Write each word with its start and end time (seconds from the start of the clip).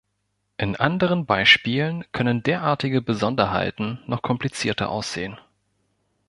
In 0.57 0.77
anderen 0.77 1.27
Beispielen 1.27 2.05
können 2.11 2.41
derartige 2.41 3.03
Besonderheiten 3.03 3.99
noch 4.07 4.23
komplizierter 4.23 4.89
aussehen. 4.89 5.37